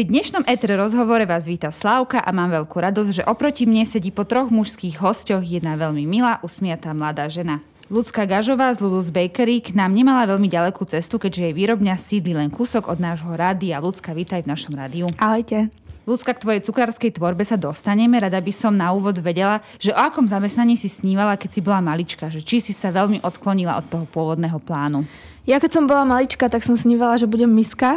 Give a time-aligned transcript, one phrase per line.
[0.00, 4.08] Pri dnešnom ETR rozhovore vás víta Slávka a mám veľkú radosť, že oproti mne sedí
[4.08, 7.60] po troch mužských hosťoch jedna veľmi milá, usmiatá mladá žena.
[7.92, 12.32] Ľudská Gažová z Lulus Bakery k nám nemala veľmi ďalekú cestu, keďže jej výrobňa sídli
[12.32, 13.76] len kúsok od nášho rádia.
[13.76, 15.04] Ľudská, vítaj v našom rádiu.
[15.20, 15.68] Ahojte.
[16.08, 18.16] Ľudská, k tvojej cukrárskej tvorbe sa dostaneme.
[18.16, 21.84] Rada by som na úvod vedela, že o akom zamestnaní si snívala, keď si bola
[21.84, 22.32] malička.
[22.32, 25.04] Že či si sa veľmi odklonila od toho pôvodného plánu.
[25.48, 27.96] Ja keď som bola malička, tak som snívala, že budem miska.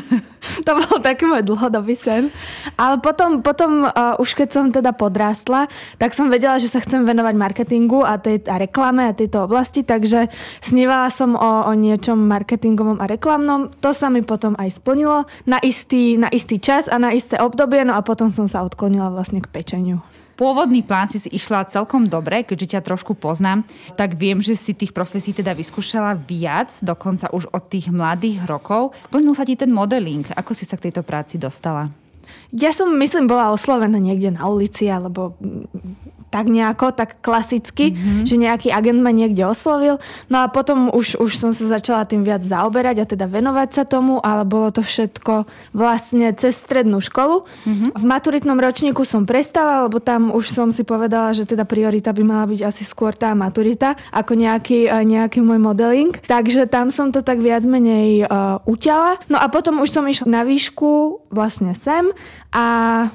[0.66, 2.32] to bol taký môj dlhodobý sen.
[2.80, 5.68] Ale potom, potom uh, už keď som teda podrástla,
[6.00, 9.84] tak som vedela, že sa chcem venovať marketingu a, tej, a reklame a tejto oblasti,
[9.84, 10.32] takže
[10.64, 13.68] snívala som o, o niečom marketingovom a reklamnom.
[13.84, 17.84] To sa mi potom aj splnilo na istý, na istý čas a na isté obdobie,
[17.84, 20.00] no a potom som sa odklonila vlastne k pečeniu
[20.40, 24.96] pôvodný plán si išla celkom dobre, keďže ťa trošku poznám, tak viem, že si tých
[24.96, 28.96] profesí teda vyskúšala viac, dokonca už od tých mladých rokov.
[28.96, 30.24] Splnil sa ti ten modeling.
[30.32, 31.92] Ako si sa k tejto práci dostala?
[32.56, 35.36] Ja som, myslím, bola oslovená niekde na ulici, alebo
[36.30, 38.24] tak nejako, tak klasicky, mm-hmm.
[38.24, 39.98] že nejaký agent ma niekde oslovil.
[40.30, 43.82] No a potom už, už som sa začala tým viac zaoberať a teda venovať sa
[43.82, 47.42] tomu, ale bolo to všetko vlastne cez strednú školu.
[47.42, 47.90] Mm-hmm.
[47.98, 52.22] V maturitnom ročníku som prestala, lebo tam už som si povedala, že teda priorita by
[52.22, 56.14] mala byť asi skôr tá maturita, ako nejaký, e, nejaký môj modeling.
[56.30, 59.18] Takže tam som to tak viac menej uh, uťala.
[59.26, 62.06] No a potom už som išla na výšku vlastne sem
[62.54, 62.66] a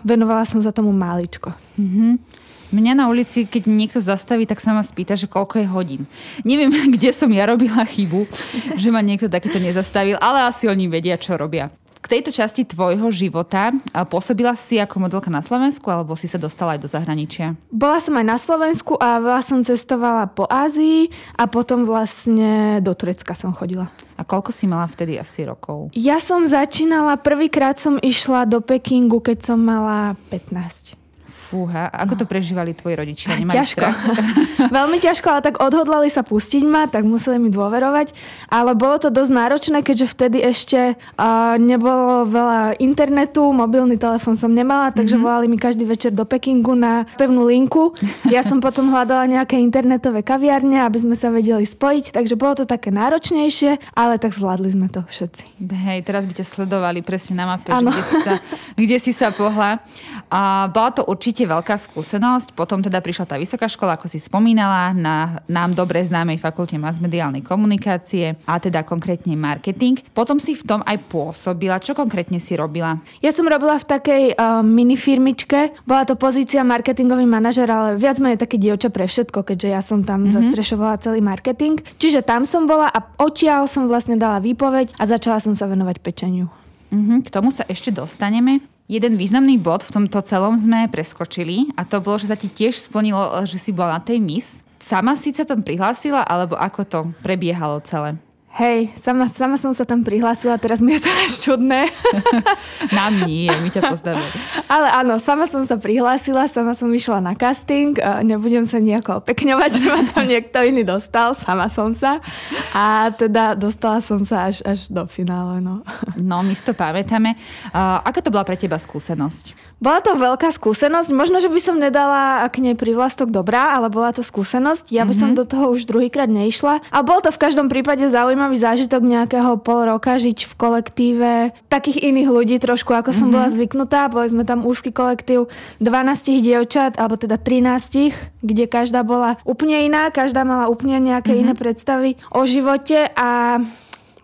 [0.04, 1.56] venovala som za tomu maličko.
[1.80, 2.44] Mm-hmm.
[2.76, 6.02] Mňa na ulici, keď niekto zastaví, tak sa ma spýta, že koľko je hodín.
[6.44, 6.68] Neviem,
[7.00, 8.28] kde som ja robila chybu,
[8.76, 11.72] že ma niekto takýto nezastavil, ale asi oni vedia, čo robia.
[12.04, 13.74] K tejto časti tvojho života
[14.12, 17.58] pôsobila si ako modelka na Slovensku alebo si sa dostala aj do zahraničia?
[17.74, 22.94] Bola som aj na Slovensku a veľa som cestovala po Ázii a potom vlastne do
[22.94, 23.90] Turecka som chodila.
[24.20, 25.90] A koľko si mala vtedy asi rokov?
[25.98, 31.05] Ja som začínala, prvýkrát som išla do Pekingu, keď som mala 15.
[31.46, 33.38] Fúha, ako to prežívali tvoji rodičia?
[33.38, 33.86] Nemali ťažko.
[34.82, 38.18] Veľmi ťažko, ale tak odhodlali sa pustiť ma, tak museli mi dôverovať.
[38.50, 44.50] Ale bolo to dosť náročné, keďže vtedy ešte uh, nebolo veľa internetu, mobilný telefón som
[44.50, 45.28] nemala, takže mm-hmm.
[45.30, 47.94] volali mi každý večer do Pekingu na pevnú linku.
[48.26, 52.66] Ja som potom hľadala nejaké internetové kaviarne, aby sme sa vedeli spojiť, takže bolo to
[52.66, 55.62] také náročnejšie, ale tak zvládli sme to všetci.
[55.62, 58.34] Hej, teraz by ťa sledovali presne na mape, že kde, si sa,
[58.74, 59.84] kde si sa pohla.
[60.32, 62.56] A bola to určite určite veľká skúsenosť.
[62.56, 67.44] Potom teda prišla tá vysoká škola, ako si spomínala, na nám dobre známej fakulte masmediálnej
[67.44, 70.00] komunikácie a teda konkrétne marketing.
[70.16, 71.84] Potom si v tom aj pôsobila.
[71.84, 73.04] Čo konkrétne si robila?
[73.20, 75.76] Ja som robila v takej uh, mini firmičke.
[75.84, 80.08] Bola to pozícia marketingový manažer, ale viac menej také dievča pre všetko, keďže ja som
[80.08, 80.40] tam mm-hmm.
[80.40, 81.84] zastrešovala celý marketing.
[82.00, 86.00] Čiže tam som bola a odtiaľ som vlastne dala výpoveď a začala som sa venovať
[86.00, 86.48] pečeniu.
[86.96, 88.64] Mm-hmm, k tomu sa ešte dostaneme.
[88.86, 92.78] Jeden významný bod v tomto celom sme preskočili a to bolo, že sa ti tiež
[92.78, 94.62] splnilo, že si bola na tej mis.
[94.78, 98.14] Sama si sa tam prihlásila, alebo ako to prebiehalo celé?
[98.56, 101.92] Hej, sama, sama som sa tam prihlásila, teraz mi je to až čudné.
[102.96, 104.24] Nám nie, my ťa poznáme.
[104.72, 109.70] Ale áno, sama som sa prihlásila, sama som išla na casting, nebudem sa nejako opekňovať,
[109.76, 112.24] že ma tam niekto iný dostal, sama som sa.
[112.72, 115.60] A teda dostala som sa až, až do finále.
[115.60, 115.84] No.
[116.24, 117.36] no, my si to pamätáme.
[117.76, 119.75] Uh, aká to bola pre teba skúsenosť?
[119.76, 121.12] Bola to veľká skúsenosť.
[121.12, 124.88] Možno, že by som nedala k nej privlastok dobrá, ale bola to skúsenosť.
[124.88, 125.20] Ja by mm-hmm.
[125.20, 125.38] som mhm.
[125.38, 126.80] do toho už druhýkrát neišla.
[126.96, 131.32] A bol to v každom prípade zaujímavý zážitok nejakého pol roka žiť v kolektíve
[131.68, 133.36] takých iných ľudí trošku, ako som mm-hmm.
[133.36, 134.02] bola zvyknutá.
[134.08, 135.52] Boli sme tam úzky kolektív
[135.84, 141.52] 12 dievčat, alebo teda 13, kde každá bola úplne iná, každá mala úplne nejaké mm-hmm.
[141.52, 143.60] iné predstavy o živote a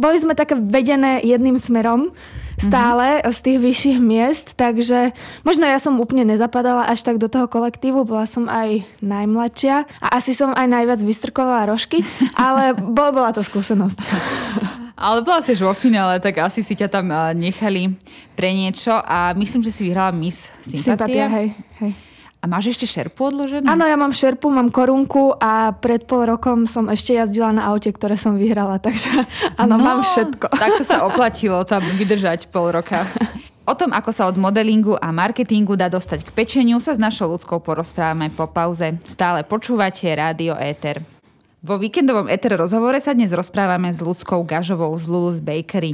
[0.01, 2.09] boli sme také vedené jedným smerom
[2.61, 3.33] stále mm-hmm.
[3.33, 8.05] z tých vyšších miest, takže možno ja som úplne nezapadala až tak do toho kolektívu,
[8.05, 12.05] bola som aj najmladšia a asi som aj najviac vystrkovala rožky,
[12.37, 13.99] ale bol, bola to skúsenosť.
[15.01, 17.97] Ale bola si vo finále, tak asi si ťa tam nechali
[18.37, 20.93] pre niečo a myslím, že si vyhrala Miss Sympatia.
[20.93, 21.47] Sympatia, hej,
[21.81, 22.10] hej.
[22.41, 23.69] A máš ešte šerpu odloženú?
[23.69, 27.93] Áno, ja mám šerpu, mám korunku a pred pol rokom som ešte jazdila na aute,
[27.93, 29.13] ktoré som vyhrala, takže
[29.61, 30.49] áno, no, mám všetko.
[30.49, 33.05] Tak to sa oplatilo tam vydržať pol roka.
[33.69, 37.29] O tom, ako sa od modelingu a marketingu dá dostať k pečeniu, sa s našou
[37.37, 38.97] ľudskou porozprávame po pauze.
[39.05, 41.05] Stále počúvate Rádio Éter.
[41.61, 45.93] Vo víkendovom Éter rozhovore sa dnes rozprávame s ľudskou Gažovou z Lulus Bakery.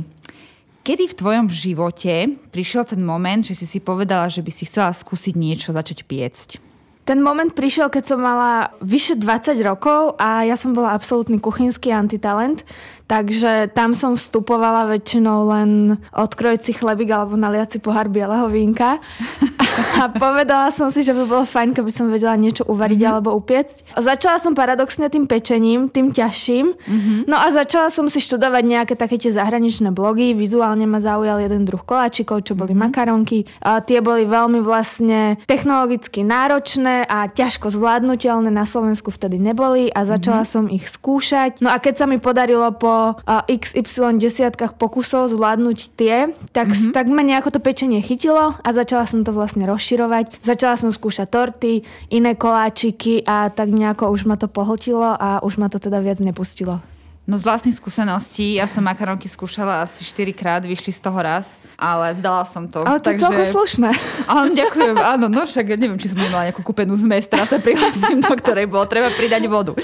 [0.87, 4.95] Kedy v tvojom živote prišiel ten moment, že si si povedala, že by si chcela
[4.95, 6.63] skúsiť niečo začať piecť?
[7.03, 11.91] Ten moment prišiel, keď som mala vyše 20 rokov a ja som bola absolútny kuchynský
[11.91, 12.63] antitalent.
[13.03, 19.03] Takže tam som vstupovala väčšinou len odkrojiť si chlebík alebo naliať si pohár bieleho vínka.
[19.77, 23.13] A povedala som si, že by bolo fajn, keby som vedela niečo uvariť mm-hmm.
[23.13, 23.97] alebo upiecť.
[23.97, 26.65] Začala som paradoxne tým pečením, tým ťažším.
[26.73, 27.19] Mm-hmm.
[27.29, 30.33] No a začala som si študovať nejaké také tie zahraničné blogy.
[30.33, 32.89] Vizuálne ma zaujal jeden druh koláčikov, čo boli mm-hmm.
[32.89, 33.39] makaronky.
[33.61, 38.49] A tie boli veľmi vlastne technologicky náročné a ťažko zvládnutelné.
[38.49, 40.55] Na Slovensku vtedy neboli a začala mm-hmm.
[40.57, 41.61] som ich skúšať.
[41.61, 46.91] No a keď sa mi podarilo po XY desiatkách pokusov zvládnuť tie, tak, mm-hmm.
[46.95, 50.39] tak ma nejako to pečenie chytilo a začala som to vlastne rozširovať.
[50.41, 55.59] Začala som skúšať torty, iné koláčiky a tak nejako už ma to pohltilo a už
[55.59, 56.79] ma to teda viac nepustilo.
[57.27, 61.59] No z vlastných skúseností, ja som makaronky skúšala asi 4 krát, vyšli z toho raz,
[61.75, 62.87] ale vzdala som to.
[62.87, 63.19] Ale to takže...
[63.19, 63.89] je celkom slušné.
[64.31, 67.59] Áno, ďakujem, áno, no však ja neviem, či som nemala nejakú kúpenú zmes, teraz sa
[67.59, 69.75] prihlásim, do ktorej bolo treba pridať vodu.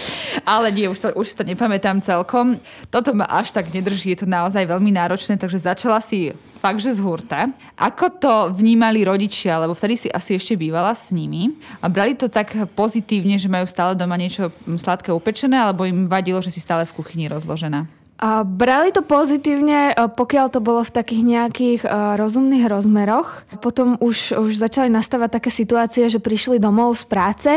[0.48, 2.64] Ale nie, už to, už to nepamätám celkom.
[2.88, 6.32] Toto ma až tak nedrží, je to naozaj veľmi náročné, takže začala si
[6.64, 7.52] fakt, že z hurta.
[7.76, 12.32] Ako to vnímali rodičia, lebo vtedy si asi ešte bývala s nimi a brali to
[12.32, 16.88] tak pozitívne, že majú stále doma niečo sladké upečené, alebo im vadilo, že si stále
[16.88, 18.03] v kuchyni rozložená?
[18.22, 23.44] A brali to pozitívne, pokiaľ to bolo v takých nejakých uh, rozumných rozmeroch.
[23.60, 27.52] Potom už, už začali nastávať také situácie, že prišli domov z práce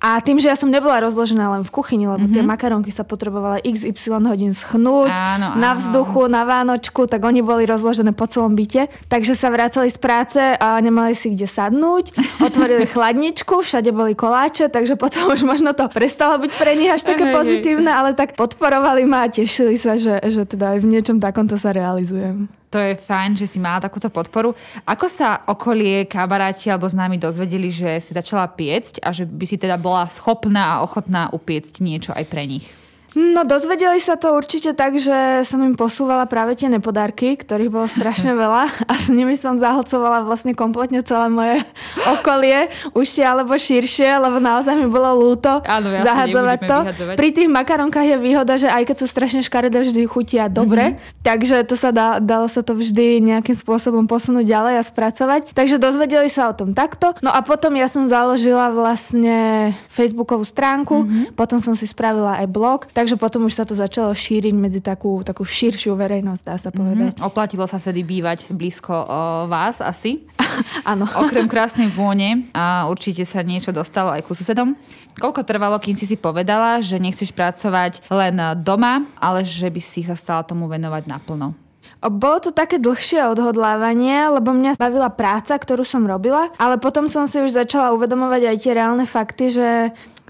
[0.00, 2.36] a tým, že ja som nebola rozložená len v kuchyni, lebo mm-hmm.
[2.36, 2.50] tie mhm.
[2.50, 5.60] makaronky sa potrebovali XY hodín schnúť áno, áno.
[5.60, 8.88] na vzduchu, na Vánočku, tak oni boli rozložené po celom byte.
[9.12, 12.16] Takže sa vracali z práce a nemali si kde sadnúť.
[12.40, 17.04] Otvorili chladničku, všade boli koláče, takže potom už možno to prestalo byť pre nich až
[17.04, 21.20] také pozitívne, ale tak podporovali ma a tešili sa, že že, teda aj v niečom
[21.20, 22.48] takomto sa realizujem.
[22.70, 24.54] To je fajn, že si mala takúto podporu.
[24.86, 29.58] Ako sa okolie, kamaráti alebo známi dozvedeli, že si začala piecť a že by si
[29.58, 32.79] teda bola schopná a ochotná upiecť niečo aj pre nich?
[33.18, 37.86] No dozvedeli sa to určite tak, že som im posúvala práve tie nepodárky, ktorých bolo
[37.90, 41.56] strašne veľa a s nimi som zahlcovala vlastne kompletne celé moje
[42.18, 46.78] okolie, užšie alebo širšie, lebo naozaj mi bolo lúto Áno, zahadzovať to.
[46.86, 47.16] Vyhadzovať.
[47.18, 51.22] Pri tých makaronkách je výhoda, že aj keď sú strašne škaredé, vždy chutia dobre, mm-hmm.
[51.26, 55.40] takže to sa dá, dalo sa to vždy nejakým spôsobom posunúť ďalej a spracovať.
[55.50, 57.10] Takže dozvedeli sa o tom takto.
[57.24, 61.34] No a potom ja som založila vlastne Facebookovú stránku, mm-hmm.
[61.34, 65.24] potom som si spravila aj blog, takže potom už sa to začalo šíriť medzi takú,
[65.24, 66.76] takú širšiu verejnosť, dá sa mhm.
[66.76, 67.12] povedať.
[67.16, 67.28] Mm-hmm.
[67.32, 69.04] Oplatilo sa vtedy bývať blízko o,
[69.48, 70.28] vás asi?
[70.90, 71.08] Áno.
[71.24, 74.76] Okrem krásnej vône a určite sa niečo dostalo aj ku susedom.
[75.16, 80.04] Koľko trvalo, kým si si povedala, že nechceš pracovať len doma, ale že by si
[80.04, 81.56] sa stala tomu venovať naplno?
[82.00, 87.28] Bolo to také dlhšie odhodlávanie, lebo mňa bavila práca, ktorú som robila, ale potom som
[87.28, 89.68] si už začala uvedomovať aj tie reálne fakty, že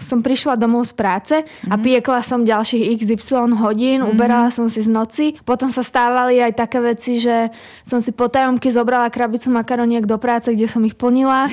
[0.01, 1.37] som prišla domov z práce
[1.69, 1.83] a mhm.
[1.85, 4.11] piekla som ďalších XY hodín, mm-hmm.
[4.11, 5.37] uberala som si z noci.
[5.45, 7.53] Potom sa stávali aj také veci, že
[7.85, 11.47] som si po tajomky zobrala krabicu makaroniek do práce, kde som ich plnila.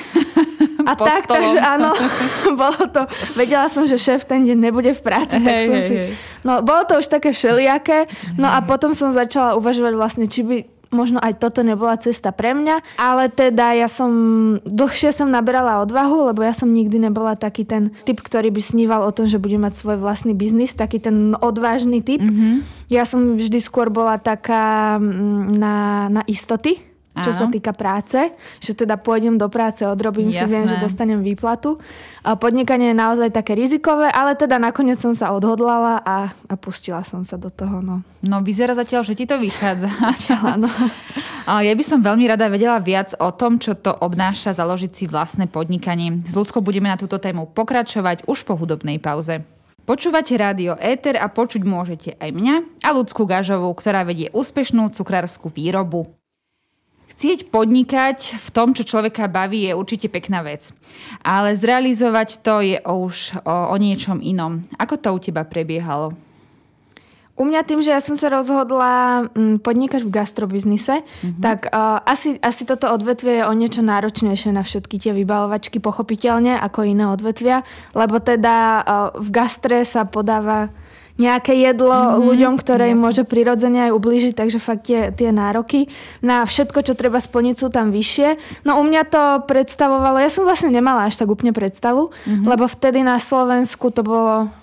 [0.88, 1.36] A tak, stolom.
[1.36, 1.92] takže áno,
[2.62, 3.04] bolo to,
[3.36, 6.12] vedela som, že šéf ten deň nebude v práci, hey, tak som hey, si, hey.
[6.48, 8.08] no bolo to už také všelijaké,
[8.40, 12.56] no a potom som začala uvažovať vlastne, či by možno aj toto nebola cesta pre
[12.56, 14.12] mňa, ale teda ja som,
[14.64, 19.02] dlhšie som naberala odvahu, lebo ja som nikdy nebola taký ten typ, ktorý by sníval
[19.04, 22.24] o tom, že bude mať svoj vlastný biznis, taký ten odvážny typ.
[22.24, 22.88] Mm-hmm.
[22.88, 26.87] Ja som vždy skôr bola taká mm, na, na istoty,
[27.24, 27.40] čo Áno.
[27.40, 28.18] sa týka práce,
[28.62, 30.40] že teda pôjdem do práce, odrobím Jasné.
[30.40, 31.78] si, viem, že dostanem výplatu.
[32.22, 37.02] A podnikanie je naozaj také rizikové, ale teda nakoniec som sa odhodlala a, a pustila
[37.02, 37.80] som sa do toho.
[37.80, 39.90] No, no vyzerá zatiaľ, že ti to vychádza.
[40.44, 40.70] Áno.
[41.48, 45.48] Ja by som veľmi rada vedela viac o tom, čo to obnáša založiť si vlastné
[45.48, 46.20] podnikanie.
[46.28, 49.48] S ľudskou budeme na túto tému pokračovať už po hudobnej pauze.
[49.88, 55.48] Počúvate rádio Éter a počuť môžete aj mňa a ľudskú gažovú, ktorá vedie úspešnú cukrárskú
[55.48, 56.17] výrobu.
[57.18, 60.70] Chcieť podnikať v tom, čo človeka baví, je určite pekná vec.
[61.26, 64.62] Ale zrealizovať to je už o, o niečom inom.
[64.78, 66.14] Ako to u teba prebiehalo?
[67.34, 71.42] U mňa tým, že ja som sa rozhodla mm, podnikať v gastrobiznise, mm-hmm.
[71.42, 76.54] tak uh, asi, asi toto odvetvie je o niečo náročnejšie na všetky tie vybavovačky, pochopiteľne,
[76.62, 77.66] ako iné odvetvia,
[77.98, 78.82] lebo teda uh,
[79.18, 80.70] v gastre sa podáva
[81.18, 85.90] nejaké jedlo mm-hmm, ľuďom, ktoré im môže prirodzene aj ublížiť, takže fakt tie, tie nároky
[86.22, 88.62] na všetko, čo treba splniť, sú tam vyššie.
[88.70, 92.46] No u mňa to predstavovalo, ja som vlastne nemala až tak úplne predstavu, mm-hmm.
[92.46, 94.54] lebo vtedy na Slovensku to bolo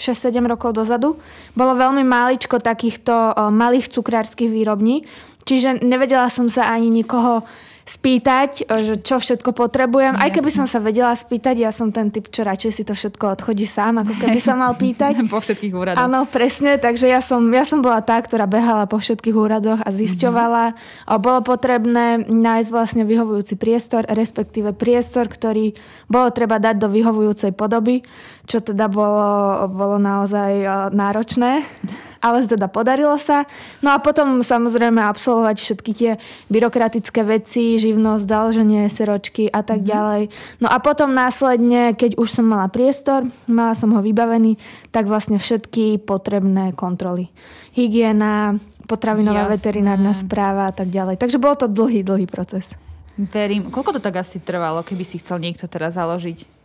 [0.00, 1.20] 6-7 rokov dozadu.
[1.52, 5.04] Bolo veľmi máličko takýchto o, malých cukrárskych výrobní,
[5.44, 7.44] čiže nevedela som sa ani nikoho
[7.90, 10.14] spýtať, že čo všetko potrebujem.
[10.14, 13.34] Aj keby som sa vedela spýtať, ja som ten typ, čo radšej si to všetko
[13.34, 15.18] odchodí sám, ako keby sa mal pýtať.
[15.26, 15.98] po všetkých úradoch.
[15.98, 19.90] Áno, presne, takže ja som, ja som bola tá, ktorá behala po všetkých úradoch a
[19.90, 20.64] zisťovala.
[20.70, 21.18] Mm-hmm.
[21.18, 25.74] Bolo potrebné nájsť vlastne vyhovujúci priestor, respektíve priestor, ktorý
[26.06, 28.06] bolo treba dať do vyhovujúcej podoby,
[28.46, 30.62] čo teda bolo, bolo naozaj
[30.94, 31.66] náročné
[32.20, 33.48] ale teda podarilo sa.
[33.80, 36.12] No a potom samozrejme absolvovať všetky tie
[36.52, 39.92] byrokratické veci, živnosť, založenie seročky a tak mm-hmm.
[39.92, 40.22] ďalej.
[40.60, 44.60] No a potom následne, keď už som mala priestor, mala som ho vybavený,
[44.92, 47.32] tak vlastne všetky potrebné kontroly.
[47.72, 49.54] Hygiena, potravinová Jasné.
[49.56, 51.16] veterinárna správa a tak ďalej.
[51.16, 52.76] Takže bol to dlhý, dlhý proces.
[53.16, 53.68] Verím.
[53.68, 56.59] Koľko to tak asi trvalo, keby si chcel niekto teraz založiť?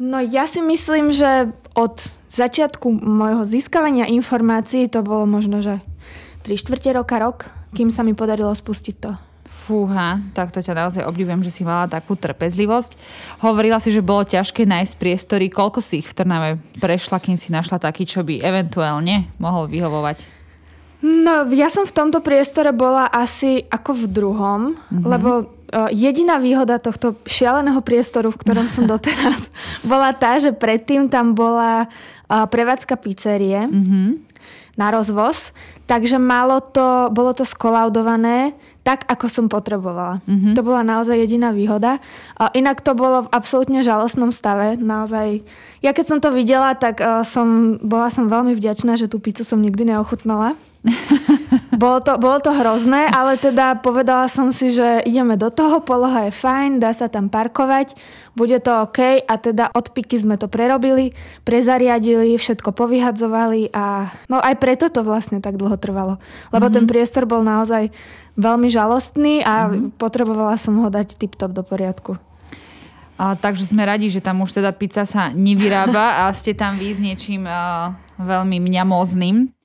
[0.00, 5.84] No ja si myslím, že od začiatku môjho získavania informácií to bolo možno, že
[6.48, 9.12] 3 štvrte roka, rok, kým sa mi podarilo spustiť to.
[9.44, 12.96] Fúha, tak to ťa naozaj obdivujem, že si mala takú trpezlivosť.
[13.44, 15.52] Hovorila si, že bolo ťažké nájsť priestory.
[15.52, 20.40] Koľko si ich v Trnave prešla, kým si našla taký, čo by eventuálne mohol vyhovovať?
[21.00, 25.04] No, ja som v tomto priestore bola asi ako v druhom, mm-hmm.
[25.04, 25.59] lebo
[25.94, 29.48] jediná výhoda tohto šialeného priestoru, v ktorom som doteraz,
[29.86, 31.86] bola tá, že predtým tam bola
[32.30, 34.08] prevádzka pizzerie mm-hmm.
[34.78, 35.50] na rozvoz,
[35.90, 40.24] takže malo to, bolo to skolaudované tak, ako som potrebovala.
[40.24, 40.54] Mm-hmm.
[40.56, 42.00] To bola naozaj jediná výhoda.
[42.40, 44.80] A inak to bolo v absolútne žalostnom stave.
[44.80, 45.44] Naozaj.
[45.84, 49.44] Ja keď som to videla, tak uh, som, bola som veľmi vďačná, že tú pizzu
[49.44, 50.56] som nikdy neochutnala.
[51.82, 56.28] Bolo, to, bolo to hrozné, ale teda povedala som si, že ideme do toho, poloha
[56.28, 57.92] je fajn, dá sa tam parkovať,
[58.32, 61.12] bude to OK a teda od piky sme to prerobili,
[61.44, 66.16] prezariadili, všetko povyhadzovali a no aj preto to vlastne tak dlho trvalo.
[66.48, 66.76] Lebo mm-hmm.
[66.80, 67.92] ten priestor bol naozaj
[68.40, 70.00] veľmi žalostný a mm-hmm.
[70.00, 72.16] potrebovala som ho dať tip-top do poriadku.
[73.20, 76.88] A, takže sme radi, že tam už teda pizza sa nevyrába a ste tam vy
[76.88, 79.59] s niečím uh, veľmi mňamózným.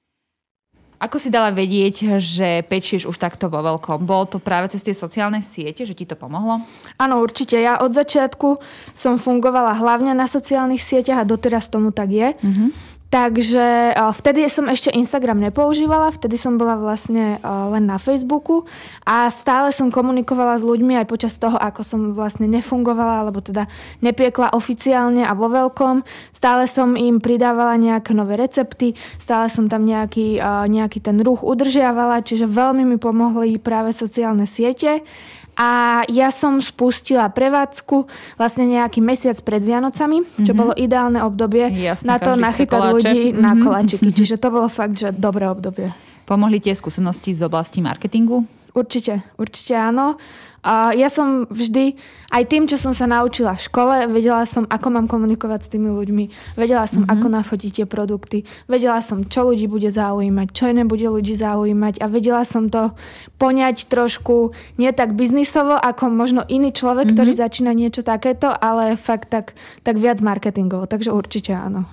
[1.06, 4.02] Ako si dala vedieť, že pečieš už takto vo veľkom?
[4.10, 6.66] Bolo to práve cez tie sociálne siete, že ti to pomohlo?
[6.98, 7.62] Áno, určite.
[7.62, 8.58] Ja od začiatku
[8.98, 12.34] som fungovala hlavne na sociálnych sieťach a doteraz tomu tak je.
[12.34, 12.95] Mm-hmm.
[13.16, 18.68] Takže vtedy som ešte Instagram nepoužívala, vtedy som bola vlastne len na Facebooku
[19.08, 23.72] a stále som komunikovala s ľuďmi aj počas toho, ako som vlastne nefungovala, alebo teda
[24.04, 26.04] nepiekla oficiálne a vo veľkom.
[26.36, 30.36] Stále som im pridávala nejaké nové recepty, stále som tam nejaký,
[30.68, 35.08] nejaký ten ruch udržiavala, čiže veľmi mi pomohli práve sociálne siete.
[35.56, 40.56] A ja som spustila prevádzku vlastne nejaký mesiac pred Vianocami, čo mm-hmm.
[40.56, 43.40] bolo ideálne obdobie Jasne, na to nachytať ľudí mm-hmm.
[43.40, 43.60] na mhm.
[43.64, 44.10] koláčiky.
[44.12, 45.96] Čiže to bolo fakt, že dobré obdobie.
[46.28, 48.44] Pomohli tie skúsenosti z oblasti marketingu?
[48.76, 50.20] Určite, určite áno.
[50.60, 51.96] A ja som vždy,
[52.34, 55.94] aj tým, čo som sa naučila v škole, vedela som, ako mám komunikovať s tými
[55.94, 57.16] ľuďmi, vedela som, mm-hmm.
[57.16, 62.02] ako nafotiť tie produkty, vedela som, čo ľudí bude zaujímať, čo iné bude ľudí zaujímať
[62.04, 62.92] a vedela som to
[63.40, 67.16] poňať trošku nie tak biznisovo, ako možno iný človek, mm-hmm.
[67.16, 69.56] ktorý začína niečo takéto, ale fakt tak,
[69.88, 70.90] tak viac marketingovo.
[70.90, 71.88] Takže určite áno.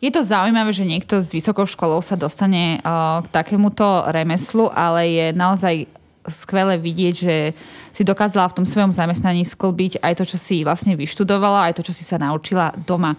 [0.00, 5.12] Je to zaujímavé, že niekto s vysokou školou sa dostane uh, k takémuto remeslu, ale
[5.12, 5.84] je naozaj
[6.24, 7.36] skvelé vidieť, že
[7.92, 11.82] si dokázala v tom svojom zamestnaní sklbiť aj to, čo si vlastne vyštudovala, aj to,
[11.84, 13.12] čo si sa naučila doma.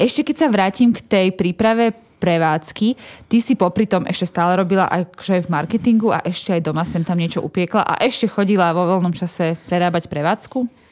[0.00, 1.92] Ešte keď sa vrátim k tej príprave
[2.24, 2.96] prevádzky.
[3.28, 5.12] Ty si popri tom ešte stále robila aj
[5.44, 9.12] v marketingu a ešte aj doma sem tam niečo upiekla a ešte chodila vo voľnom
[9.12, 10.83] čase prerábať prevádzku?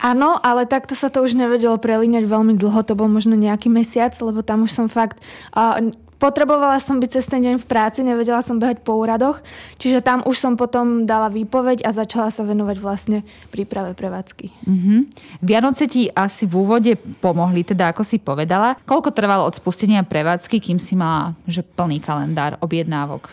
[0.00, 4.16] Áno, ale takto sa to už nevedelo prelíňať veľmi dlho, to bol možno nejaký mesiac,
[4.24, 5.20] lebo tam už som fakt...
[5.52, 9.40] Uh, potrebovala som byť cez ten deň v práci, nevedela som behať po úradoch,
[9.80, 14.52] čiže tam už som potom dala výpoveď a začala sa venovať vlastne príprave prevádzky.
[14.68, 15.00] Mm-hmm.
[15.40, 16.92] Vianoce ti asi v úvode
[17.24, 18.76] pomohli, teda ako si povedala.
[18.84, 23.32] Koľko trvalo od spustenia prevádzky, kým si mala že plný kalendár objednávok?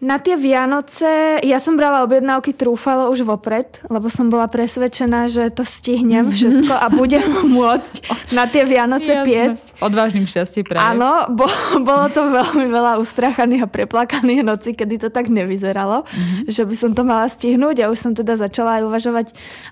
[0.00, 5.52] Na tie Vianoce ja som brala objednávky trúfalo už vopred, lebo som bola presvedčená, že
[5.52, 6.32] to stihnem mhm.
[6.32, 7.94] všetko a budem môcť
[8.32, 9.28] na tie Vianoce Jasne.
[9.28, 9.64] piecť.
[9.84, 10.96] Odvážnym šťastie práve.
[10.96, 11.44] Áno, bo,
[11.84, 16.48] bolo to veľmi veľa ustrachaných a preplakaných noci, kedy to tak nevyzeralo, mm-hmm.
[16.48, 19.26] že by som to mala stihnúť a už som teda začala aj uvažovať,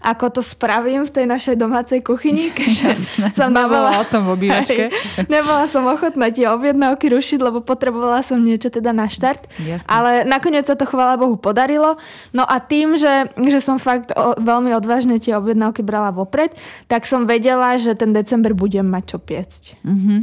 [0.05, 4.93] ako to spravím v tej našej domácej kuchyni, keďže som nebola, otcom v obývačke.
[5.33, 9.49] nebola som ochotná tie objednávky rušiť, lebo potrebovala som niečo teda na štart.
[9.65, 9.89] Jasne.
[9.89, 12.01] Ale nakoniec sa to chvála Bohu podarilo.
[12.33, 16.55] No a tým, že, že som fakt o, veľmi odvážne tie objednávky brala vopred,
[16.91, 19.63] tak som vedela, že ten december budem mať čo piecť.
[19.85, 20.21] Mm-hmm.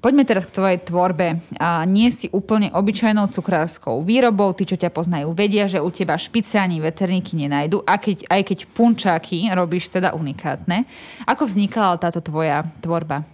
[0.00, 1.38] Poďme teraz k tvojej tvorbe.
[1.60, 4.56] A nie si úplne obyčajnou cukrárskou výrobou.
[4.56, 8.58] Tí, čo ťa poznajú, vedia, že u teba špiciáni veterníky nenajdu, a keď, aj keď
[8.72, 10.88] punčáky robíš teda unikátne.
[11.28, 13.28] Ako vznikala táto tvoja tvorba?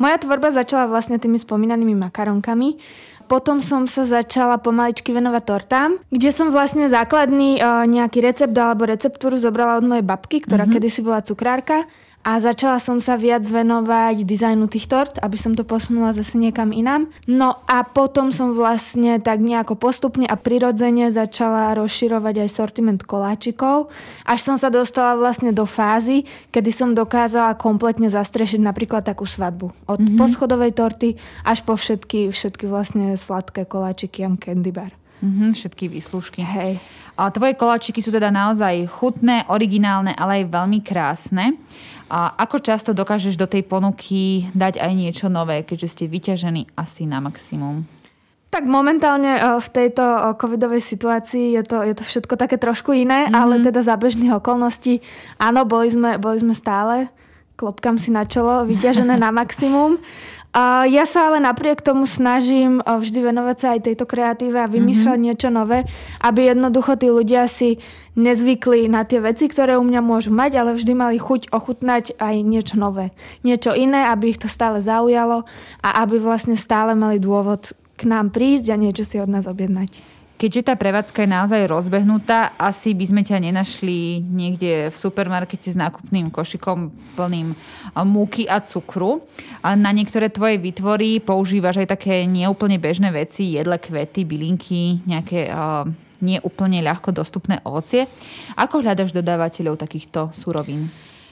[0.00, 2.80] Moja tvorba začala vlastne tými spomínanými makaronkami
[3.30, 8.90] potom som sa začala pomaličky venovať tortám, kde som vlastne základný uh, nejaký recept alebo
[8.90, 10.74] receptúru zobrala od mojej babky, ktorá mm-hmm.
[10.74, 11.86] kedysi bola cukrárka
[12.20, 16.68] a začala som sa viac venovať dizajnu tých tort, aby som to posunula zase niekam
[16.68, 17.08] inám.
[17.24, 23.88] No a potom som vlastne tak nejako postupne a prirodzene začala rozširovať aj sortiment koláčikov,
[24.28, 29.72] až som sa dostala vlastne do fázy, kedy som dokázala kompletne zastrešiť napríklad takú svadbu.
[29.88, 30.20] Od mm-hmm.
[30.20, 31.16] poschodovej torty
[31.48, 34.99] až po všetky, všetky vlastne sladké koláčiky a candy bar.
[35.20, 36.40] Mm-hmm, všetky výslužky.
[36.40, 36.80] Hej.
[37.20, 41.60] A tvoje koláčiky sú teda naozaj chutné, originálne, ale aj veľmi krásne.
[42.08, 47.04] A ako často dokážeš do tej ponuky dať aj niečo nové, keďže ste vyťažení asi
[47.04, 47.84] na maximum?
[48.50, 52.90] Tak momentálne eh, v tejto eh, covidovej situácii je to, je to všetko také trošku
[52.96, 53.38] iné, mm-hmm.
[53.38, 55.04] ale teda za bežných okolností
[55.38, 57.12] áno, boli sme, boli sme stále
[57.60, 60.00] klopkám si na čelo, vyťažené na maximum.
[60.50, 65.14] A ja sa ale napriek tomu snažím vždy venovať sa aj tejto kreatíve a vymýšľať
[65.14, 65.28] mm-hmm.
[65.30, 65.86] niečo nové,
[66.24, 67.78] aby jednoducho tí ľudia si
[68.18, 72.34] nezvykli na tie veci, ktoré u mňa môžu mať, ale vždy mali chuť ochutnať aj
[72.42, 73.14] niečo nové.
[73.46, 75.46] Niečo iné, aby ich to stále zaujalo
[75.86, 80.19] a aby vlastne stále mali dôvod k nám prísť a niečo si od nás objednať.
[80.40, 85.76] Keďže tá prevádzka je naozaj rozbehnutá, asi by sme ťa nenašli niekde v supermarkete s
[85.76, 87.52] nákupným košikom plným
[88.08, 89.20] múky a cukru.
[89.60, 95.52] Na niektoré tvoje výtvory používaš aj také neúplne bežné veci, jedle, kvety, bylinky, nejaké
[96.24, 98.08] neúplne ľahko dostupné ovocie.
[98.56, 100.88] Ako hľadaš dodávateľov takýchto surovín?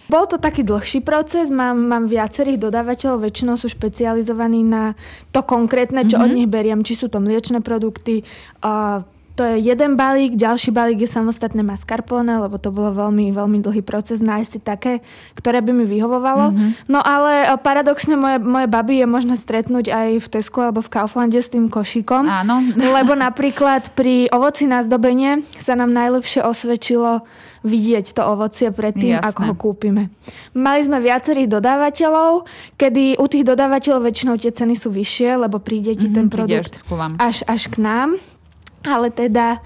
[0.09, 4.97] Bol to taký dlhší proces, mám, mám viacerých dodávateľov, väčšinou sú špecializovaní na
[5.31, 6.33] to konkrétne, čo mm-hmm.
[6.33, 8.25] od nich beriem, či sú to mliečne produkty,
[8.65, 9.05] uh,
[9.39, 13.87] to je jeden balík, ďalší balík je samostatné mascarpone, lebo to bolo veľmi, veľmi dlhý
[13.87, 14.93] proces nájsť si také,
[15.39, 16.51] ktoré by mi vyhovovalo.
[16.51, 16.91] Mm-hmm.
[16.91, 21.39] No ale paradoxne moje, moje baby je možné stretnúť aj v Tesku alebo v Kauflande
[21.39, 22.27] s tým košíkom.
[22.27, 22.67] Áno.
[22.75, 27.23] Lebo napríklad pri ovoci na zdobenie sa nám najlepšie osvedčilo
[27.67, 29.29] vidieť to ovocie predtým, Jasné.
[29.29, 30.03] ako ho kúpime.
[30.55, 32.47] Mali sme viacerých dodávateľov,
[32.79, 36.83] kedy u tých dodávateľov väčšinou tie ceny sú vyššie, lebo príde ti mm-hmm, ten produkt
[37.19, 38.19] až, až k nám
[38.87, 39.59] ale teda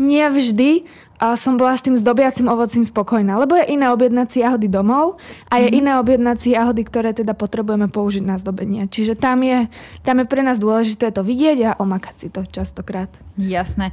[0.00, 0.82] nie vždy
[1.18, 5.16] a som bola s tým zdobiacim ovocím spokojná, lebo je iné objednať si jahody domov
[5.46, 5.78] a je mm.
[5.78, 8.90] iné objednať si jahody, ktoré teda potrebujeme použiť na zdobenie.
[8.90, 9.70] Čiže tam je,
[10.02, 13.06] tam je pre nás dôležité to vidieť a omakať si to častokrát.
[13.34, 13.90] Jasné.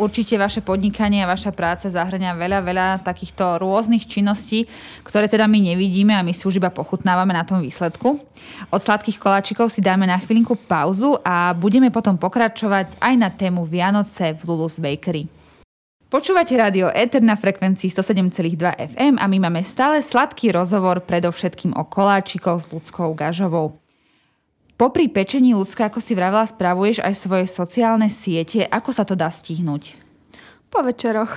[0.00, 4.64] Určite vaše podnikanie a vaša práca zahrania veľa, veľa takýchto rôznych činností,
[5.04, 8.16] ktoré teda my nevidíme a my si už iba pochutnávame na tom výsledku.
[8.72, 13.68] Od sladkých koláčikov si dáme na chvíľinku pauzu a budeme potom pokračovať aj na tému
[13.68, 15.37] Vianoce v Lulus Bakery.
[16.08, 18.56] Počúvate rádio Ether na frekvencii 107,2
[18.96, 23.76] FM a my máme stále sladký rozhovor predovšetkým o koláčikoch s ľudskou gažovou.
[24.80, 28.64] Popri pečení ľudská, ako si vravela, spravuješ aj svoje sociálne siete.
[28.72, 30.00] Ako sa to dá stihnúť?
[30.72, 31.36] Po večeroch.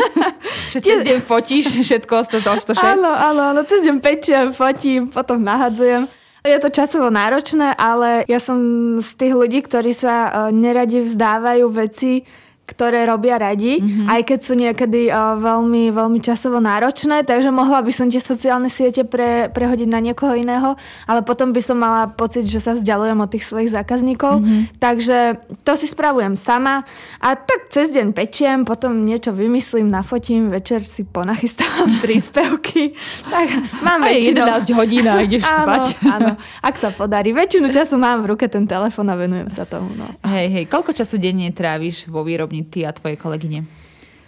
[0.76, 2.76] Že cez deň fotíš všetko 106?
[2.76, 6.04] Áno, áno, áno, cez deň pečiem, fotím, potom nahadzujem.
[6.44, 8.60] Je to časovo náročné, ale ja som
[9.00, 12.28] z tých ľudí, ktorí sa uh, neradi vzdávajú veci,
[12.64, 14.08] ktoré robia radi, mm-hmm.
[14.08, 18.72] aj keď sú niekedy uh, veľmi, veľmi časovo náročné, takže mohla by som tie sociálne
[18.72, 20.72] siete pre, prehodiť na niekoho iného,
[21.04, 24.80] ale potom by som mala pocit, že sa vzdialujem od tých svojich zákazníkov, mm-hmm.
[24.80, 26.88] takže to si spravujem sama
[27.20, 32.96] a tak cez deň pečiem, potom niečo vymyslím, nafotím, večer si ponachystávam príspevky,
[33.28, 33.52] tak
[33.84, 34.48] mám väčšinou...
[34.48, 35.84] 11 hodín a ideš áno, spať.
[36.08, 36.30] Áno,
[36.64, 37.36] ak sa podarí.
[37.36, 39.90] Väčšinu času mám v ruke ten telefon a venujem sa tomu.
[39.98, 40.06] No.
[40.26, 43.66] Hej, hej, koľko času denne tráviš vo výrobni schopní ty a tvoje kolegyne?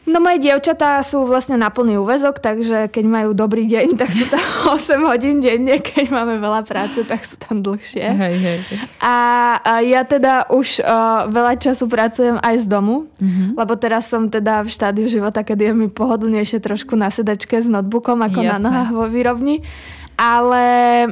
[0.07, 4.23] No moje dievčatá sú vlastne na plný úvezok, takže keď majú dobrý deň, tak sú
[4.31, 4.39] tam
[4.79, 8.07] 8 hodín denne, keď máme veľa práce, tak sú tam dlhšie.
[8.07, 8.59] Hej, hej.
[9.03, 9.17] A,
[9.59, 13.59] a ja teda už uh, veľa času pracujem aj z domu, mm-hmm.
[13.59, 17.67] lebo teraz som teda v štádiu života, kedy je mi pohodlnejšie trošku na sedačke s
[17.67, 18.51] notebookom ako Jasné.
[18.55, 19.67] na nohách vo výrobni.
[20.15, 20.65] Ale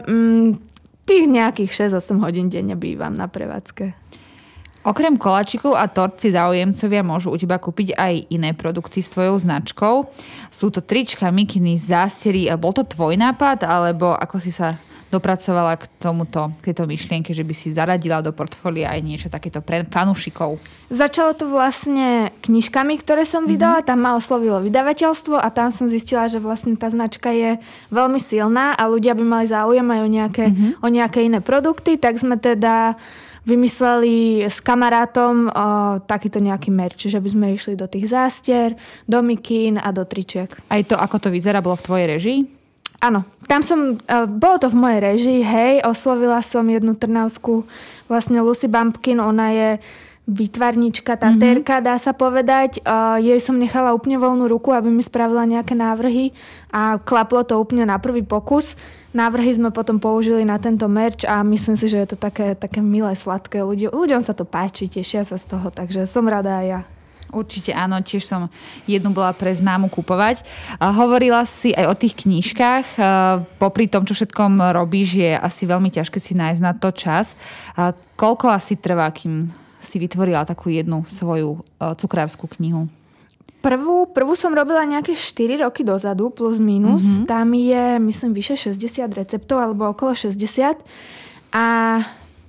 [0.06, 0.48] mm,
[1.02, 4.04] tých nejakých 6-8 hodín denne bývam na prevádzke.
[4.84, 9.40] Okrem koláčikov a tort si záujemcovia môžu u teba kúpiť aj iné produkty s tvojou
[9.40, 10.12] značkou.
[10.52, 12.52] Sú to trička, mikiny, zástery.
[12.60, 14.76] Bol to tvoj nápad, alebo ako si sa
[15.08, 19.62] dopracovala k tomuto, k tejto myšlienke, že by si zaradila do portfólia aj niečo takéto
[19.62, 20.58] pre fanúšikov?
[20.90, 23.90] Začalo to vlastne knižkami, ktoré som vydala, mm-hmm.
[23.94, 27.62] tam ma oslovilo vydavateľstvo a tam som zistila, že vlastne tá značka je
[27.94, 30.82] veľmi silná a ľudia by mali záujem aj o nejaké, mm-hmm.
[30.82, 32.98] o nejaké iné produkty, tak sme teda
[33.44, 35.52] vymysleli s kamarátom o,
[36.04, 40.48] takýto nejaký merch, čiže by sme išli do tých zástier, do mikín a do tričiek.
[40.72, 42.40] Aj to, ako to vyzerá, bolo v tvojej režii?
[43.04, 47.68] Áno, tam som, uh, bolo to v mojej režii, hej, oslovila som jednu trnavskú,
[48.08, 49.70] vlastne Lucy Bumpkin, ona je
[50.24, 51.88] výtvarnička, tatérka, mm-hmm.
[51.92, 52.80] dá sa povedať.
[52.80, 56.32] Uh, jej som nechala úplne voľnú ruku, aby mi spravila nejaké návrhy
[56.72, 58.72] a klaplo to úplne na prvý pokus.
[59.12, 62.80] Návrhy sme potom použili na tento merch a myslím si, že je to také, také
[62.80, 63.62] milé, sladké.
[63.62, 66.80] Ľudí, ľuďom sa to páči, tešia sa z toho, takže som rada aj ja.
[67.34, 68.46] Určite áno, tiež som
[68.86, 70.46] jednu bola pre známu kupovať.
[70.78, 72.94] A hovorila si aj o tých knížkach.
[73.58, 77.34] Popri tom, čo všetkom robíš, je asi veľmi ťažké si nájsť na to čas.
[77.74, 79.50] A koľko asi trvá, kým
[79.84, 82.88] si vytvorila takú jednu svoju cukrárskú knihu?
[83.64, 87.00] Prvú, prvú som robila nejaké 4 roky dozadu, plus minus.
[87.00, 87.24] Mm-hmm.
[87.24, 90.84] Tam je, myslím, vyše 60 receptov, alebo okolo 60.
[91.56, 91.64] A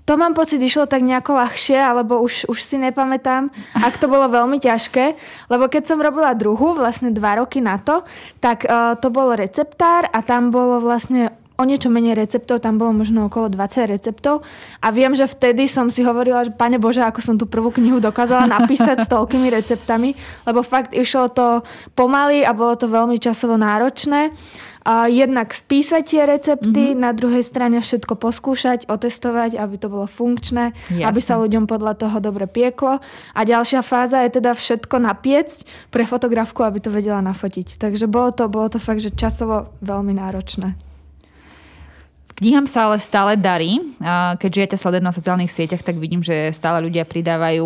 [0.03, 4.27] to mám pocit, išlo tak nejako ľahšie, alebo už, už si nepamätám, ak to bolo
[4.27, 5.15] veľmi ťažké.
[5.47, 8.03] Lebo keď som robila druhú, vlastne dva roky na to,
[8.43, 12.91] tak uh, to bol receptár a tam bolo vlastne o niečo menej receptov, tam bolo
[13.03, 14.43] možno okolo 20 receptov
[14.83, 18.03] a viem, že vtedy som si hovorila, že pane Bože, ako som tú prvú knihu
[18.03, 20.13] dokázala napísať s toľkými receptami,
[20.43, 21.63] lebo fakt išlo to
[21.95, 24.35] pomaly a bolo to veľmi časovo náročné
[24.85, 27.01] a jednak spísať tie recepty, mm-hmm.
[27.01, 31.09] na druhej strane všetko poskúšať, otestovať, aby to bolo funkčné, Jasne.
[31.09, 33.01] aby sa ľuďom podľa toho dobre pieklo.
[33.33, 37.81] A ďalšia fáza je teda všetko napiecť pre fotografku, aby to vedela nafotiť.
[37.81, 40.77] Takže bolo to, bolo to fakt, že časovo veľmi náročné.
[42.35, 43.79] Knihám sa ale stále darí.
[44.03, 47.63] Ja ťa sledujem na sociálnych sieťach, tak vidím, že stále ľudia pridávajú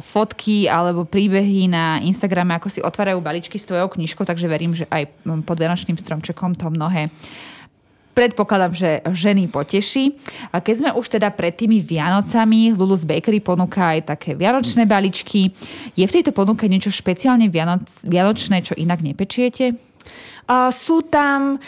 [0.00, 4.88] fotky alebo príbehy na Instagrame, ako si otvárajú baličky s tvojou knižkou, takže verím, že
[4.88, 5.12] aj
[5.44, 7.12] pod Vianočným stromčekom to mnohé
[8.10, 10.18] predpokladám, že ženy poteší.
[10.50, 15.54] A keď sme už teda pred tými Vianocami, Lulus Bakery ponúka aj také vianočné baličky.
[15.94, 17.48] Je v tejto ponuke niečo špeciálne
[18.04, 19.72] vianočné, čo inak nepečiete?
[20.50, 21.62] Uh, sú tam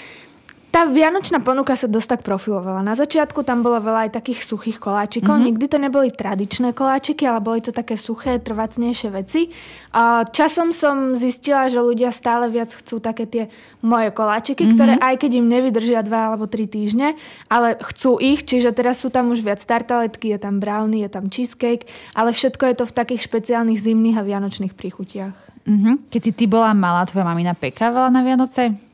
[0.73, 2.81] tá vianočná ponuka sa dosť tak profilovala.
[2.81, 5.37] Na začiatku tam bolo veľa aj takých suchých koláčikov.
[5.37, 5.49] Mm-hmm.
[5.53, 9.53] Nikdy to neboli tradičné koláčiky, ale boli to také suché, trvacnejšie veci.
[9.93, 13.45] A časom som zistila, že ľudia stále viac chcú také tie
[13.85, 14.77] moje koláčiky, mm-hmm.
[14.81, 17.21] ktoré aj keď im nevydržia dva alebo tri týždne,
[17.53, 21.29] ale chcú ich, čiže teraz sú tam už viac tartaletky, je tam brownie, je tam
[21.29, 21.85] cheesecake,
[22.17, 25.37] ale všetko je to v takých špeciálnych zimných a vianočných príchutiach.
[25.69, 26.09] Mm-hmm.
[26.09, 28.92] Keď si ty bola malá, tvoja mamina pekávala na Vianoce?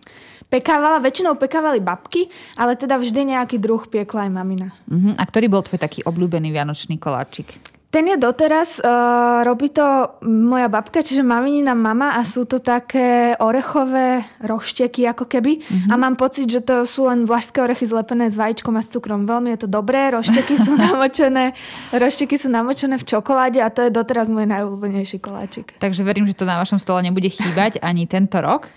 [0.48, 4.68] Pekávala, väčšinou pekávali babky, ale teda vždy nejaký druh piekla aj mamina.
[4.88, 5.14] Uh-huh.
[5.16, 7.60] A ktorý bol tvoj taký obľúbený vianočný koláčik?
[7.88, 9.80] Ten je doteraz, uh, robí to
[10.28, 15.56] moja babka, čiže maminina mama a sú to také orechové rošteky ako keby.
[15.56, 15.88] Uh-huh.
[15.88, 19.24] A mám pocit, že to sú len vlašské orechy zlepené s vajíčkom a s cukrom.
[19.24, 21.56] Veľmi je to dobré, rošteky sú namočené,
[21.96, 25.72] rošteky sú namočené v čokoláde a to je doteraz môj najobľúbenejší koláčik.
[25.80, 28.68] Takže verím, že to na vašom stole nebude chýbať ani tento rok.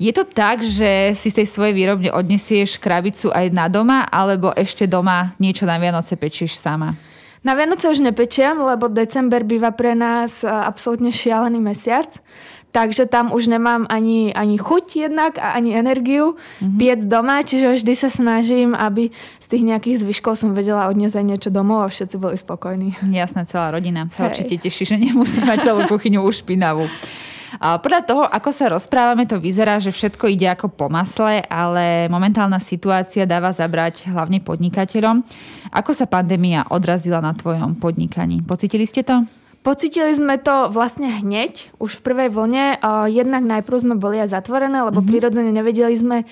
[0.00, 4.52] Je to tak, že si z tej svojej výrobne odnesieš krabicu aj na doma, alebo
[4.56, 6.96] ešte doma niečo na Vianoce pečieš sama?
[7.42, 12.22] Na Vianoce už nepečiem, lebo december býva pre nás e, absolútne šialený mesiac.
[12.72, 16.80] Takže tam už nemám ani, ani chuť jednak a ani energiu mm-hmm.
[16.80, 21.26] piec doma, čiže vždy sa snažím, aby z tých nejakých zvyškov som vedela odniesť aj
[21.28, 22.96] niečo domov a všetci boli spokojní.
[23.12, 24.28] Jasné, celá rodina sa Hej.
[24.32, 26.88] určite teší, že nemusí mať celú kuchyňu už špinavú.
[27.60, 32.08] A podľa toho, ako sa rozprávame, to vyzerá, že všetko ide ako po masle, ale
[32.08, 35.20] momentálna situácia dáva zabrať hlavne podnikateľom.
[35.76, 38.40] Ako sa pandémia odrazila na tvojom podnikaní?
[38.40, 39.41] Pocitili ste to?
[39.62, 42.82] Pocitili sme to vlastne hneď, už v prvej vlne.
[43.06, 45.06] Jednak najprv sme boli aj zatvorené, lebo mm-hmm.
[45.06, 46.26] prirodzene nevedeli sme,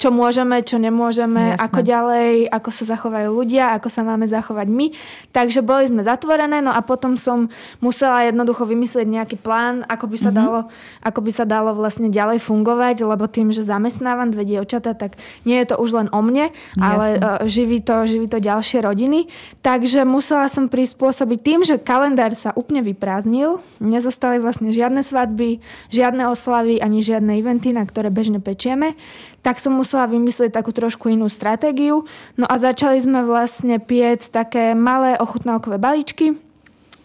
[0.00, 1.60] čo môžeme, čo nemôžeme, Jasne.
[1.60, 4.96] ako ďalej, ako sa zachovajú ľudia, ako sa máme zachovať my.
[5.28, 7.52] Takže boli sme zatvorené, no a potom som
[7.84, 10.40] musela jednoducho vymyslieť nejaký plán, ako by sa, mm-hmm.
[10.40, 10.60] dalo,
[11.04, 15.60] ako by sa dalo vlastne ďalej fungovať, lebo tým, že zamestnávam dve dievčatá, tak nie
[15.60, 16.80] je to už len o mne, Jasne.
[16.80, 17.06] ale
[17.44, 19.28] živí to, živí to ďalšie rodiny.
[19.60, 23.58] Takže musela som prispôsobiť tým, že kalendár sa úplne úplne vyprázdnil.
[23.82, 25.58] Nezostali vlastne žiadne svadby,
[25.90, 28.94] žiadne oslavy ani žiadne eventy, na ktoré bežne pečieme.
[29.42, 32.06] Tak som musela vymyslieť takú trošku inú stratégiu.
[32.38, 36.38] No a začali sme vlastne piec také malé ochutnávkové balíčky,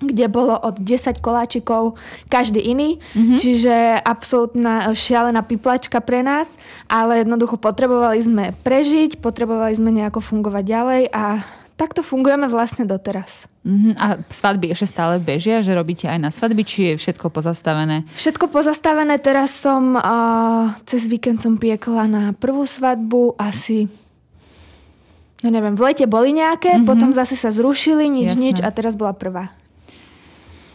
[0.06, 1.98] kde bolo od 10 koláčikov
[2.30, 3.38] každý iný, mm-hmm.
[3.42, 10.64] čiže absolútna šialená piplačka pre nás, ale jednoducho potrebovali sme prežiť, potrebovali sme nejako fungovať
[10.68, 11.42] ďalej a
[11.76, 13.52] takto fungujeme vlastne doteraz.
[13.68, 13.94] Mm-hmm.
[14.00, 18.08] A svadby ešte stále bežia, že robíte aj na svadby, či je všetko pozastavené?
[18.16, 23.92] Všetko pozastavené, teraz som uh, cez víkend som piekla na prvú svadbu asi
[25.44, 26.90] no neviem, v lete boli nejaké, mm-hmm.
[26.90, 28.42] potom zase sa zrušili, nič, Jasné.
[28.42, 29.54] nič a teraz bola prvá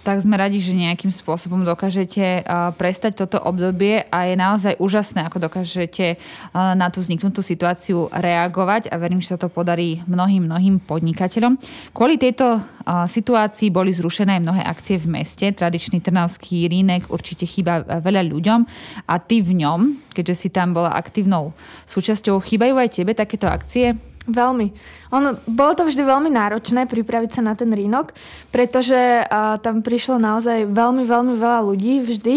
[0.01, 5.29] tak sme radi, že nejakým spôsobom dokážete uh, prestať toto obdobie a je naozaj úžasné,
[5.29, 10.49] ako dokážete uh, na tú vzniknutú situáciu reagovať a verím, že sa to podarí mnohým,
[10.49, 11.61] mnohým podnikateľom.
[11.93, 15.47] Kvôli tejto uh, situácii boli zrušené aj mnohé akcie v meste.
[15.53, 18.61] Tradičný Trnavský rínek určite chýba veľa ľuďom
[19.05, 21.53] a ty v ňom, keďže si tam bola aktívnou
[21.85, 24.10] súčasťou, chýbajú aj tebe takéto akcie?
[24.31, 24.71] Veľmi.
[25.11, 28.14] Ono, bolo to vždy veľmi náročné pripraviť sa na ten rínok,
[28.55, 32.37] pretože uh, tam prišlo naozaj veľmi, veľmi veľa ľudí vždy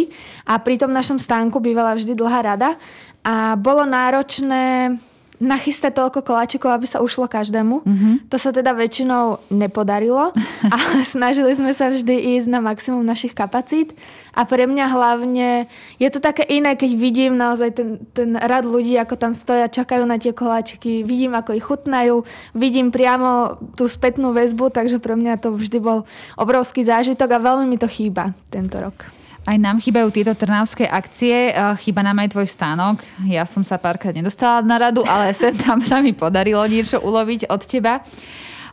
[0.50, 2.76] a pri tom našom stánku bývala vždy dlhá rada
[3.22, 4.98] a bolo náročné
[5.44, 7.84] nachystať toľko koláčikov, aby sa ušlo každému.
[7.84, 8.14] Mm-hmm.
[8.32, 10.32] To sa teda väčšinou nepodarilo,
[10.74, 13.92] ale snažili sme sa vždy ísť na maximum našich kapacít
[14.32, 15.68] a pre mňa hlavne
[16.00, 20.08] je to také iné, keď vidím naozaj ten, ten rad ľudí, ako tam stoja, čakajú
[20.08, 22.24] na tie koláčiky, vidím, ako ich chutnajú,
[22.56, 26.08] vidím priamo tú spätnú väzbu, takže pre mňa to vždy bol
[26.40, 29.23] obrovský zážitok a veľmi mi to chýba tento rok.
[29.44, 33.04] Aj nám chýbajú tieto trnavské akcie, eh, chýba nám aj tvoj stánok.
[33.28, 37.52] Ja som sa párkrát nedostala na radu, ale sem tam sa mi podarilo niečo uloviť
[37.52, 38.00] od teba.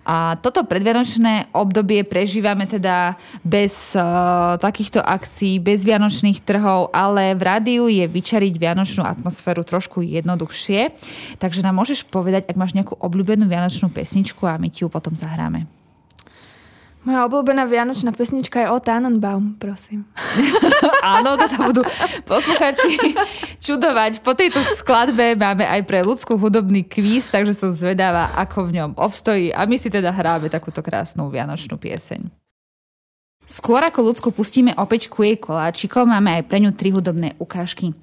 [0.01, 7.43] A toto predvianočné obdobie prežívame teda bez uh, takýchto akcií, bez vianočných trhov, ale v
[7.45, 10.97] rádiu je vyčariť vianočnú atmosféru trošku jednoduchšie.
[11.37, 15.13] Takže nám môžeš povedať, ak máš nejakú obľúbenú vianočnú pesničku a my ti ju potom
[15.13, 15.80] zahráme.
[17.01, 20.05] Moja obľúbená vianočná pesnička je o Tannenbaum, prosím.
[21.17, 21.81] Áno, to sa budú
[22.29, 23.17] posluchači
[23.57, 24.21] čudovať.
[24.21, 28.91] Po tejto skladbe máme aj pre ľudskú hudobný kvíz, takže som zvedavá, ako v ňom
[29.01, 29.49] obstojí.
[29.49, 32.29] A my si teda hráme takúto krásnu vianočnú pieseň.
[33.49, 37.97] Skôr ako ľudsku pustíme opäť ku jej koláčikom, máme aj pre ňu tri hudobné ukážky.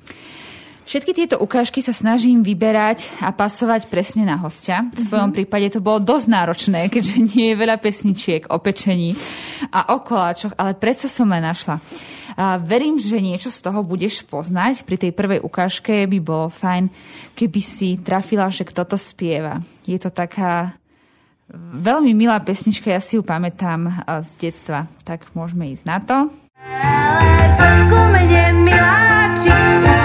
[0.88, 4.88] Všetky tieto ukážky sa snažím vyberať a pasovať presne na hostia.
[4.96, 5.44] V svojom mm-hmm.
[5.44, 9.12] prípade to bolo dosť náročné, keďže nie je veľa pesničiek o pečení
[9.68, 11.84] a o koláčoch, ale predsa som len našla.
[12.40, 14.88] A verím, že niečo z toho budeš poznať.
[14.88, 16.88] Pri tej prvej ukážke by bolo fajn,
[17.36, 19.60] keby si trafila, že kto to spieva.
[19.84, 20.72] Je to taká
[21.84, 24.88] veľmi milá pesnička, ja si ju pamätám z detstva.
[25.04, 26.18] Tak môžeme ísť na to.
[26.64, 28.24] Ale
[28.56, 29.97] miláčik,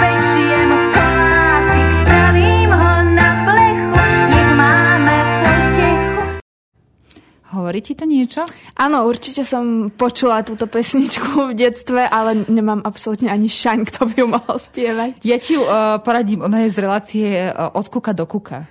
[7.63, 8.43] Hovorí ti to niečo?
[8.75, 14.15] Áno, určite som počula túto pesničku v detstve, ale nemám absolútne ani šaň, kto by
[14.19, 15.23] ju mohol spievať.
[15.23, 18.67] Ja ti ju uh, poradím, ona je z relácie uh, od kuka do kuka.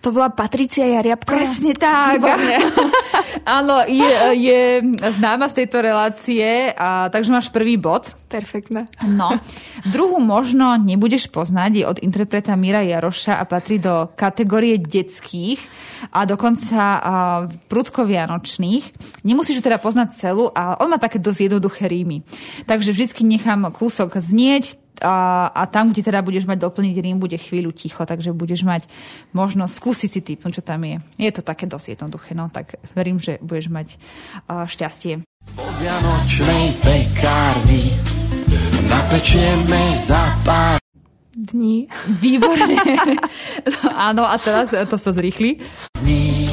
[0.00, 1.36] To bola Patricia Jariabková?
[1.36, 2.24] Presne tak.
[3.44, 4.62] Áno, je, je
[5.16, 8.12] známa z tejto relácie, a, takže máš prvý bod.
[8.30, 8.86] Perfektné.
[9.10, 9.34] No.
[9.90, 15.58] Druhú možno nebudeš poznať, je od interpreta Mira Jaroša a patrí do kategórie detských
[16.14, 17.14] a dokonca a,
[17.66, 18.84] prudko vianočných.
[19.26, 22.22] Nemusíš ju teda poznať celú, ale on má také dosť jednoduché rímy.
[22.68, 27.36] Takže vždy nechám kúsok znieť, a, a tam, kde teda budeš mať doplniť rím, bude
[27.36, 28.86] chvíľu ticho, takže budeš mať
[29.32, 30.96] možnosť skúsiť si typnúť, čo tam je.
[31.16, 33.88] Je to také dosť jednoduché, no tak verím, že budeš mať
[34.46, 35.24] a, šťastie.
[35.56, 37.96] Po vianočnej pekárni
[38.86, 40.80] napečieme za pár
[41.32, 41.88] dní.
[42.20, 42.76] Výborne.
[43.72, 45.56] no, áno, a teraz to sa zrýchli.
[45.96, 46.46] Dní,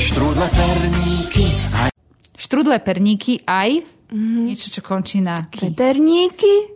[0.00, 1.90] štrudle perníky aj...
[2.34, 4.42] Štrudle perníky aj mm-hmm.
[4.48, 5.48] niečo, čo končí na...
[5.52, 6.73] Veterníky?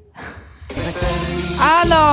[1.59, 2.05] Áno!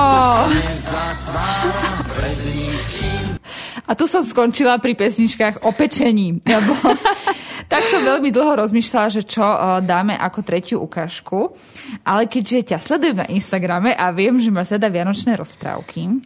[3.86, 6.42] A tu som skončila pri pesničkách o pečení.
[6.42, 6.74] Lebo
[7.70, 11.54] tak som veľmi dlho rozmýšľala, že čo uh, dáme ako tretiu ukážku.
[12.02, 16.18] Ale keďže ťa sledujem na Instagrame a viem, že máš teda vianočné rozprávky,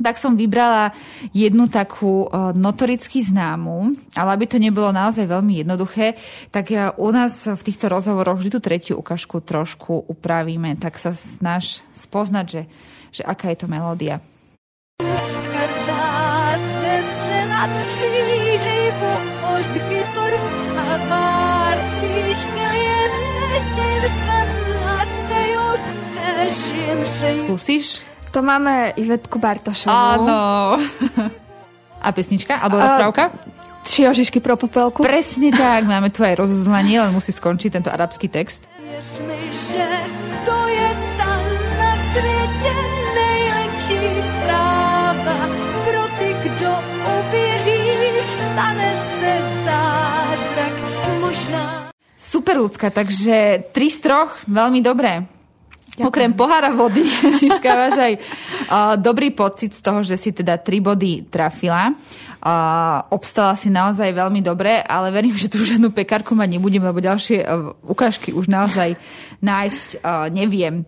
[0.00, 0.90] tak som vybrala
[1.30, 2.26] jednu takú
[2.58, 6.18] notoricky známu, ale aby to nebolo naozaj veľmi jednoduché,
[6.50, 11.86] tak u nás v týchto rozhovoroch vždy tú tretiu ukážku trošku upravíme, tak sa snaž
[11.94, 12.62] spoznať, že,
[13.14, 14.18] že aká je to melódia.
[27.34, 28.13] Skúsiš?
[28.34, 29.94] To máme Ivetku Bartošovú.
[29.94, 30.74] Áno.
[32.02, 32.58] A pesnička?
[32.58, 33.30] Alebo rozprávka?
[33.86, 35.06] Tři ožišky pro popelku.
[35.06, 38.66] Presne tak, máme tu aj rozozlanie, len musí skončiť tento arabský text.
[39.22, 39.86] mi, že
[40.42, 40.88] to je
[41.20, 41.32] ta
[41.78, 42.74] na světě
[43.14, 44.02] nejlepší
[44.34, 45.36] zpráva.
[45.86, 46.70] Pro ty, kdo
[47.06, 47.82] uvěří,
[48.34, 50.74] stane se zázrak.
[51.20, 51.64] Možná
[52.18, 55.28] Super ľudská, takže tri z troch, veľmi dobré.
[55.94, 56.10] Ďakujem.
[56.10, 57.06] Okrem pohára vody
[57.42, 61.94] získavaš aj uh, dobrý pocit z toho, že si teda tri body trafila.
[62.44, 66.98] Uh, obstala si naozaj veľmi dobre, ale verím, že tu žiadnu pekárku mať nebudem, lebo
[66.98, 68.98] ďalšie uh, ukážky už naozaj
[69.40, 70.82] nájsť uh, neviem.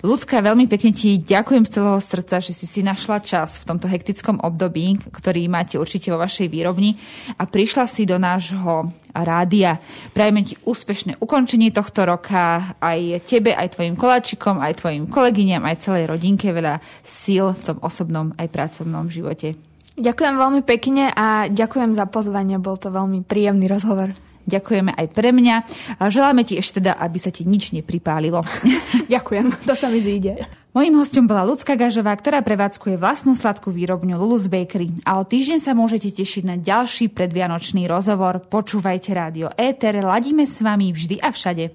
[0.00, 3.84] Ľudská, veľmi pekne ti ďakujem z celého srdca, že si si našla čas v tomto
[3.84, 6.96] hektickom období, ktorý máte určite vo vašej výrobni
[7.36, 9.76] a prišla si do nášho rádia.
[10.16, 15.84] Prajeme ti úspešné ukončenie tohto roka, aj tebe, aj tvojim koláčikom, aj tvojim kolegyňam, aj
[15.84, 19.52] celej rodinke veľa síl v tom osobnom aj pracovnom živote.
[20.00, 24.16] Ďakujem veľmi pekne a ďakujem za pozvanie, bol to veľmi príjemný rozhovor.
[24.48, 25.56] Ďakujeme aj pre mňa.
[26.00, 28.40] A želáme ti ešte teda, aby sa ti nič nepripálilo.
[29.12, 30.36] Ďakujem, to sa mi zíde.
[30.70, 34.94] Mojím hostom bola Lucka Gažová, ktorá prevádzkuje vlastnú sladkú výrobňu Lulus Bakery.
[35.02, 38.38] A o týždeň sa môžete tešiť na ďalší predvianočný rozhovor.
[38.46, 41.74] Počúvajte rádio Éter, ladíme s vami vždy a všade.